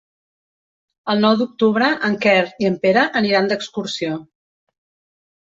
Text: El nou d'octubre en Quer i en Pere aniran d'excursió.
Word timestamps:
El 1.13 1.19
nou 1.25 1.35
d'octubre 1.41 1.89
en 2.07 2.15
Quer 2.23 2.33
i 2.65 2.71
en 2.71 2.79
Pere 2.87 3.05
aniran 3.21 3.53
d'excursió. 3.53 4.19